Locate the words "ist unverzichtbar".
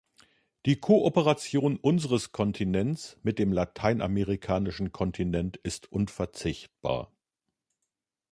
5.57-7.11